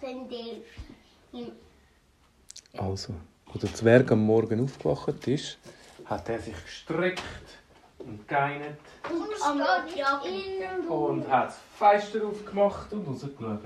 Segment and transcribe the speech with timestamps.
[0.00, 1.52] den Delfin.
[2.76, 3.14] Also,
[3.52, 5.58] als der Zwerg am Morgen aufgewacht ist,
[6.04, 7.22] hat er sich gestreckt
[7.98, 8.78] und geeinert
[9.10, 13.60] Und und hat das Fenster aufgemacht und rausgeschaut.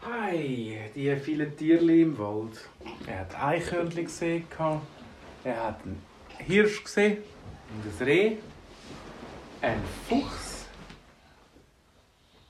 [0.00, 2.68] Hey, die vielen Tierli im Wald.
[3.06, 4.46] Er hat Eichhörnchen gesehen,
[5.42, 6.00] er hat einen
[6.38, 7.18] Hirsch gesehen
[7.70, 8.36] und ein Reh,
[9.62, 10.66] einen Fuchs.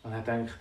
[0.02, 0.58] Und er hat gedacht,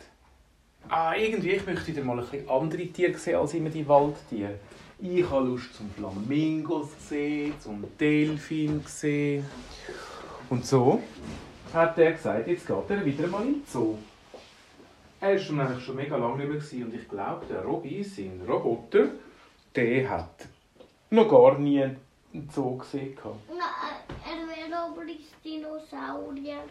[0.89, 4.59] ah, irgendwie ich möchte wieder mal ein bisschen andere Tiere sehen als immer die Waldtiere.
[4.99, 9.45] Ich habe Lust zum Flamingos sehen, zum Delfin sehen.
[10.49, 11.01] Und so
[11.73, 13.97] hat er gesagt, jetzt geht er wieder mal in den Zoo.
[15.19, 18.41] Er war schon, eigentlich schon mega lange nicht mehr und ich glaube, der Robby, sein
[18.47, 19.07] Roboter,
[19.75, 20.47] der hat
[21.09, 23.17] noch gar nie einen Zoo gesehen.
[23.49, 26.63] Nein, er wäre aber ins Dinosaurier.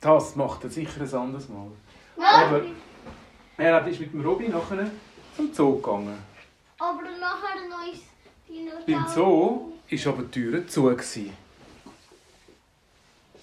[0.00, 1.70] Das macht er sicher ein anderes Mal.
[2.18, 2.62] Aber
[3.56, 4.90] er hat- ist mit dem Robby nachher
[5.36, 6.18] zum Zoo gegangen.
[6.78, 8.02] aber nachher noch ins
[8.48, 8.84] Dinosaurier.
[8.86, 10.82] Beim Zoo war aber die Tür zu.
[10.84, 11.32] gewesen.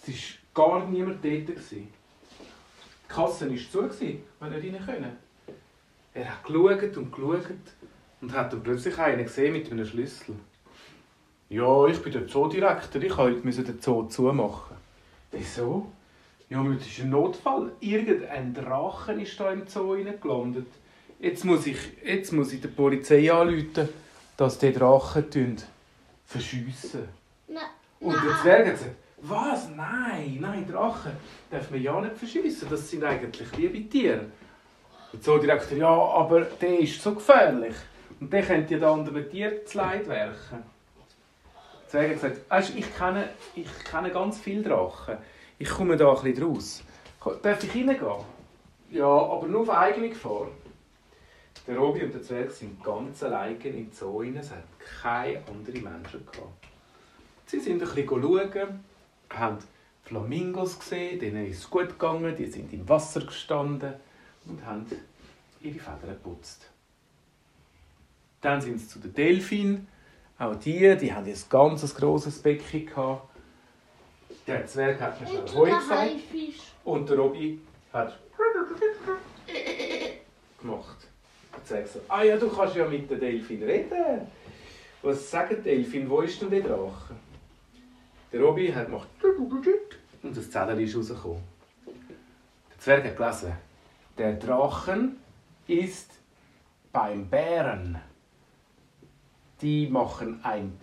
[0.07, 1.47] Es war gar niemand dort.
[1.47, 1.87] gewesen.
[3.03, 5.17] Die Kasse war zu, gewesen, wenn er rein können.
[6.13, 7.45] Er hat geschaut und geschaut
[8.21, 10.35] und hat dann plötzlich einen gesehen mit einem Schlüssel.
[11.49, 14.75] Ja, ich bin der Zoodirektor, ich musste den Zoo zumachen.
[15.31, 15.91] Wieso?
[16.49, 17.71] Ja, aber das ist ein Notfall.
[17.79, 20.67] Irgendein Drachen ist da im Zoo gelandet.
[21.19, 23.89] Jetzt muss ich, jetzt muss ich der Polizei anrufen,
[24.37, 25.57] dass die Drachen
[26.25, 27.07] verschiessen.
[27.47, 27.63] Nein,
[27.99, 29.69] Und der Zwerg hat gesagt, was?
[29.69, 31.13] Nein, nein, Drachen
[31.49, 32.67] darf man ja nicht verschiessen.
[32.69, 34.25] Das sind eigentlich liebe Tiere.
[35.13, 37.75] Der Zoodirektor, ja, aber der ist so gefährlich.
[38.19, 40.63] Und der könnte ja den anderen Tieren zu Leid werken.
[41.83, 45.17] Der Zwerg hat gesagt, weißt, ich kenne, ich kenne ganz viele Drachen.
[45.57, 46.83] Ich komme da ein bisschen raus.
[47.41, 48.25] Darf ich reingehen?
[48.91, 50.47] Ja, aber nur auf eigene Gefahr.
[51.65, 54.35] Der Robi und der Zwerg sind ganz alleine im Zoo rein.
[54.35, 54.63] Es hat
[55.01, 56.67] keine anderen Menschen gehabt.
[57.45, 58.83] Sie sind ein bisschen schauen,
[59.29, 59.57] haben
[60.03, 63.93] Flamingos gesehen, denen ist es gut gegangen, die sind im Wasser gestanden
[64.45, 64.85] und haben
[65.61, 66.69] ihre Federn geputzt.
[68.41, 69.87] Dann sind sie zu den Delfinen.
[70.37, 73.34] Auch die, die haben ein ganz grosses Becken gehabt.
[74.47, 76.11] Der Zwerg hat mir Und schnell Heu gesagt.
[76.83, 77.59] Und der Robby
[77.91, 78.19] hat
[80.61, 81.07] gemacht.
[81.63, 84.27] Zwerg sagt, ah ja, du kannst ja mit den Delfin reden.
[85.01, 86.09] Was sagen Delfin?
[86.09, 87.15] Wo ist denn der Drache?
[88.31, 89.07] Der Robby hat gemacht
[90.21, 91.41] und das Zettel ist rausgekommen.
[91.85, 93.53] Der Zwerg hat gelesen,
[94.17, 95.17] der Drachen
[95.67, 96.11] ist
[96.91, 97.99] beim Bären.
[99.61, 100.77] Die machen ein,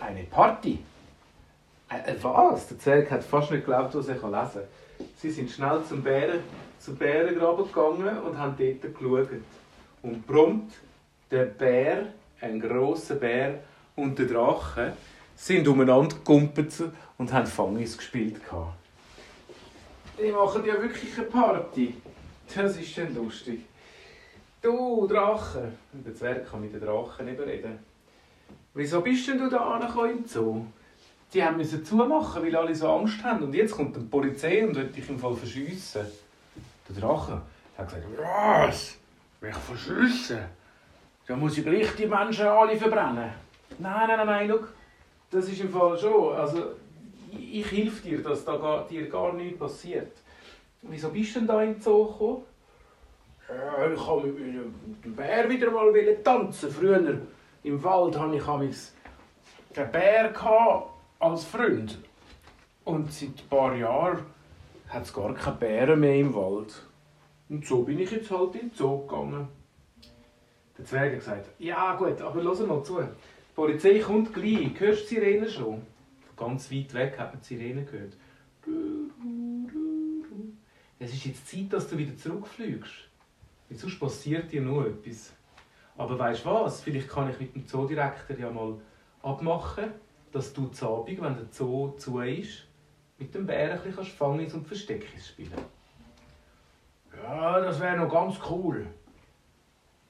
[0.00, 0.80] eine Party.
[1.90, 2.68] Äh, was?
[2.68, 5.08] Der Zwerg hat fast nicht geglaubt, was er lesen kann.
[5.16, 6.40] Sie sind schnell zum, Bären,
[6.78, 9.28] zum Bärengraben gegangen und haben dort geschaut.
[10.02, 10.74] Und prompt
[11.30, 12.06] der Bär,
[12.40, 13.60] ein grosser Bär
[13.96, 14.92] und der Drache
[15.34, 16.72] sind umeinander gekumpelt
[17.18, 18.40] und haben Fangis gespielt.
[20.18, 21.94] Die machen ja wirklich eine Party.
[22.54, 23.60] Das ist schon lustig.
[24.62, 25.72] Du, Drache.
[25.92, 27.78] Der Zwerg kann mit den Drachen nicht reden.
[28.74, 30.66] Wieso bist denn du da angekommen im Zoo?
[31.32, 33.44] Die haben müssen zumachen, weil alle so Angst haben.
[33.44, 36.06] Und jetzt kommt die Polizei und will dich im Fall verschiessen.
[36.88, 37.40] Der Drache
[37.78, 38.96] hat gesagt, was?
[39.40, 40.40] Mich verschiessen?
[41.26, 43.30] Da muss ich gleich die Menschen alle verbrennen.
[43.78, 44.66] Nein, nein, nein, nein, schau.
[45.30, 46.34] Das ist im Fall schon.
[46.34, 46.72] Also,
[47.30, 50.16] ich, ich helfe dir, dass da gar, dir gar nichts passiert.
[50.82, 52.42] Wieso bist du denn da in den Zoo gekommen?
[53.94, 55.92] Ich wollte mit dem Bär wieder mal
[56.24, 56.70] tanzen.
[56.70, 57.20] Früher
[57.62, 61.98] im Wald hatte ich einen Bär gehabt als Freund.
[62.84, 64.24] Und seit ein paar Jahren
[64.88, 66.82] hat es gar keine Bären mehr im Wald.
[67.48, 69.46] Und so bin ich jetzt halt in den Zoo gegangen.
[70.76, 73.00] Der Zwerg hat gesagt, ja gut, aber hör mal zu.
[73.00, 74.80] Die Polizei kommt gleich.
[74.80, 75.82] Hörst du die Sirene schon?
[76.36, 78.16] Ganz weit weg hat man die Sirene gehört.
[80.98, 83.08] Es ist jetzt Zeit, dass du wieder zurückfliegst.
[83.68, 85.32] Weil sonst passiert dir nur etwas.
[85.98, 86.80] Aber weißt du was?
[86.80, 88.74] Vielleicht kann ich mit dem Zoodirektor ja mal
[89.22, 89.92] abmachen,
[90.32, 92.66] dass du zu Abend, wenn der Zoo zu ist,
[93.18, 95.52] mit dem Bären ein bisschen Fangis und Versteckis spielen
[97.22, 98.86] Ja, das wäre noch ganz cool.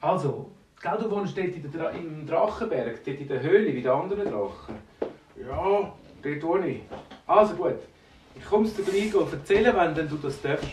[0.01, 0.51] Also,
[0.81, 4.31] gell, du wohnst dort in der im Drachenberg, dort in der Höhle wie die anderen
[4.31, 4.77] Drachen.
[5.37, 6.83] Ja, dort wohne ich.
[7.27, 7.79] Also gut,
[8.35, 10.71] ich komme dir gleich und erzählen, wenn denn du das darfst.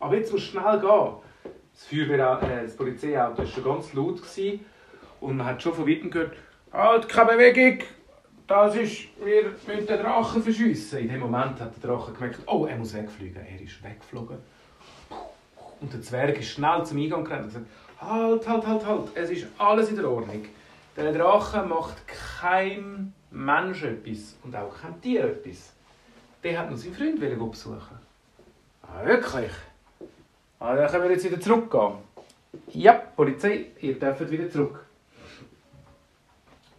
[0.00, 1.12] Aber jetzt musst du schnell gehen.
[1.72, 4.64] Das, Feuerwehr, äh, das Polizeiauto war schon ganz laut gewesen
[5.20, 6.32] und man hat schon von weitem gehört,
[6.72, 7.86] halt, keine Bewegung,
[8.46, 11.00] das ist, wir müssen den Drachen verschiessen.
[11.00, 13.44] In dem Moment hat der Drache gemerkt, oh, er muss wegfliegen.
[13.44, 14.38] Er ist weggeflogen.
[15.80, 17.66] Und der Zwerg ist schnell zum Eingang gerannt und gesagt,
[18.00, 20.44] halt, halt, halt, halt, es ist alles in der Ordnung.
[20.96, 25.72] Der Drache macht kein Mensch etwas und auch kein Tier etwas.
[26.42, 27.98] Der hat nur seinen Freund besuchen.
[28.82, 29.50] Ah, wirklich?
[30.58, 31.94] Ah, dann können wir jetzt wieder zurückgehen.
[32.72, 34.85] Ja, Polizei, ihr dürft wieder zurück.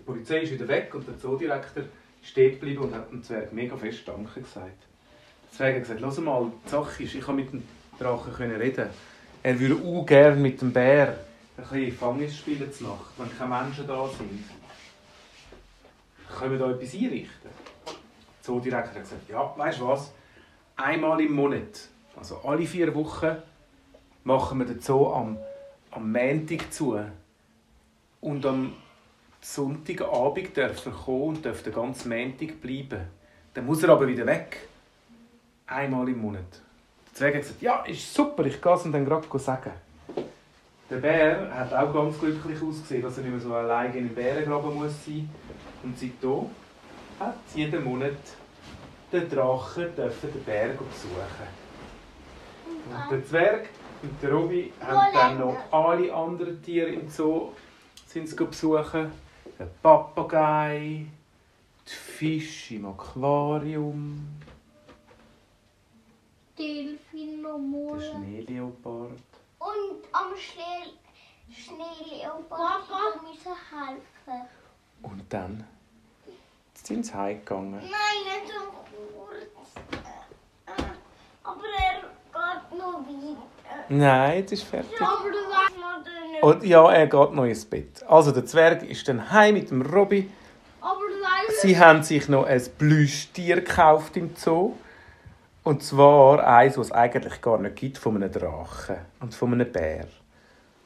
[0.08, 1.84] Polizei ist wieder weg und der Zoodirektor
[2.24, 4.78] stehen geblieben und hat dem Zwerg mega fest Danke gesagt.
[5.44, 7.64] Der Zwerg hat gesagt, hör mal, die Sache ist, ich konnte mit dem
[8.00, 8.90] Drachen reden.
[9.44, 11.10] Er würde auch gerne mit dem Bär
[11.58, 14.46] ein bisschen Fangis spielen zur Nacht, wenn keine Menschen da sind.
[16.40, 17.50] Können wir da etwas einrichten?
[17.86, 17.94] Der
[18.42, 20.14] Zoodirektor hat gesagt, ja, weißt du was?
[20.78, 23.36] Einmal im Monat, also alle vier Wochen,
[24.24, 25.38] machen wir den Zoo am,
[25.92, 26.98] am Montag zu.
[28.22, 28.74] Und am
[29.50, 33.00] Sonntagabend darf er kommen und darf den ganzen Montag bleiben.
[33.54, 34.68] Dann muss er aber wieder weg.
[35.66, 36.62] Einmal im Monat.
[37.08, 39.72] Der Zwerg hat gesagt, ja, ist super, ich gehe es ihm dann gerade sagen.
[40.90, 44.16] Der Bär hat auch ganz glücklich ausgesehen, dass er nicht mehr so alleine in den
[44.16, 45.30] Bärengraben muss sein
[45.82, 46.50] Und seitdem
[47.20, 48.18] hat jeden Monat
[49.12, 51.48] der Drache dürfen den Bär besuchen.
[52.66, 53.70] Und der Zwerg
[54.04, 57.54] und der Robi haben dann noch alle anderen Tiere im Zoo
[58.06, 59.27] sind besuchen.
[59.60, 61.08] Der Papagei,
[61.88, 64.28] die Fische im Aquarium,
[66.58, 68.02] Delfin noch der.
[68.02, 69.12] Schneeleopard.
[69.60, 70.94] Und am Schnee
[71.52, 74.48] Schneeleopard müssen helfen.
[75.04, 75.68] Und dann
[76.74, 77.74] sind sie heimgegangen.
[77.74, 78.72] Nein, nicht so
[79.16, 79.94] kurz.
[80.66, 80.72] Äh,
[81.44, 83.86] Aber er geht noch weiter.
[83.90, 85.00] Nein, jetzt ist fertig.
[85.00, 86.27] Aber du weißt noch nicht.
[86.42, 88.04] Und ja, er geht noch ins Bett.
[88.08, 90.30] Also der Zwerg ist dann heim mit dem Robby.
[91.62, 94.76] Sie haben sich noch ein Plüschtier gekauft im Zoo.
[95.64, 99.72] Und zwar eins, was es eigentlich gar nicht gibt, von einem Drachen und von einem
[99.72, 100.08] Bär.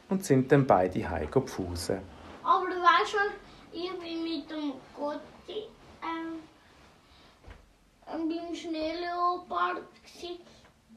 [0.10, 2.00] Und sind dann beide heim gepfusen.
[2.44, 3.20] Aber du weißt schon,
[3.72, 5.68] ich bin mit dem Gotti
[6.02, 6.40] ähm,
[8.08, 9.84] beim Schneeleopard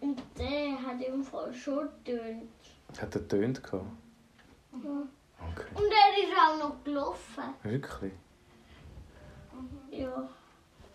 [0.01, 2.51] und der hat im Fall schon getönt.
[3.01, 3.85] Hat er tönt gehabt?
[4.83, 5.07] Ja.
[5.51, 5.67] Okay.
[5.75, 7.45] Und er ist auch noch gelaufen.
[7.63, 8.13] Wirklich?
[9.91, 10.29] Ja.